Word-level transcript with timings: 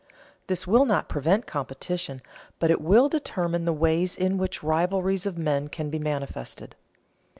This 0.47 0.65
will 0.65 0.85
not 0.85 1.07
prevent 1.09 1.45
competition, 1.45 2.23
but 2.57 2.71
it 2.71 2.81
will 2.81 3.07
determine 3.07 3.65
the 3.65 3.71
ways 3.71 4.17
in 4.17 4.39
which 4.39 4.61
the 4.61 4.65
rivalries 4.67 5.27
of 5.27 5.37
men 5.37 5.67
can 5.67 5.91
be 5.91 5.99
manifested. 5.99 6.75